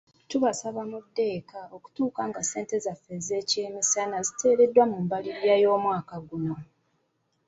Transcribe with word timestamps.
Tubasaba 0.29 0.81
mudde 0.91 1.23
eka 1.37 1.61
okutuusa 1.75 2.21
nga 2.29 2.41
ssente 2.43 2.75
zaffe 2.85 3.11
ez'ekyemisana 3.19 4.17
ziteereddwa 4.27 4.83
mu 4.91 4.97
mbalirira 5.03 5.55
y'omwaka 5.63 6.15
guno. 6.29 6.55